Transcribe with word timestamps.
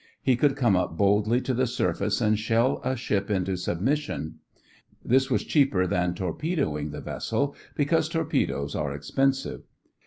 He 0.23 0.35
could 0.35 0.55
come 0.55 0.75
up 0.75 0.97
boldly 0.97 1.41
to 1.41 1.53
the 1.53 1.67
surface 1.67 2.21
and 2.21 2.39
shell 2.39 2.81
a 2.83 2.95
ship 2.95 3.29
into 3.29 3.55
submission. 3.55 4.39
This 5.05 5.29
was 5.29 5.43
cheaper 5.43 5.85
than 5.85 6.15
torpedoing 6.15 6.89
the 6.89 7.01
vessel, 7.01 7.55
because 7.75 8.09
torpedoes 8.09 8.73
are 8.73 8.95
expensive. 8.95 9.61